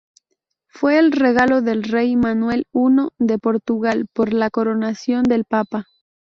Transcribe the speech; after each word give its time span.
Fue 0.65 0.97
el 0.97 1.11
regalo 1.11 1.61
del 1.61 1.83
Rey 1.83 2.15
Manuel 2.15 2.65
I 2.73 3.09
de 3.19 3.37
Portugal 3.37 4.07
por 4.11 4.33
la 4.33 4.49
coronación 4.49 5.21
del 5.21 5.45
Papa. 5.45 5.85